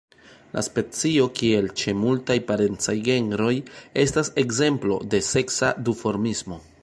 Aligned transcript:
La 0.53 0.61
specio, 0.67 1.25
kiel 1.39 1.67
ĉe 1.81 1.93
multaj 2.05 2.37
parencaj 2.47 2.95
genroj, 3.09 3.53
estas 4.07 4.33
ekzemplo 4.45 4.99
de 5.15 5.21
seksa 5.31 5.71
duformismo. 5.91 6.59